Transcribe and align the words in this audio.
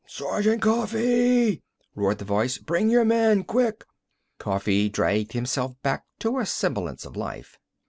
"Sergeant 0.07 0.63
Coffee!" 0.63 1.61
roared 1.93 2.17
the 2.17 2.25
voice. 2.25 2.57
"Bring 2.57 2.89
your 2.89 3.05
men! 3.05 3.43
Quick!" 3.43 3.83
Coffee 4.39 4.89
dragged 4.89 5.33
himself 5.33 5.73
back 5.83 6.05
to 6.17 6.39
a 6.39 6.45
semblance 6.47 7.05
of 7.05 7.15
life. 7.15 7.59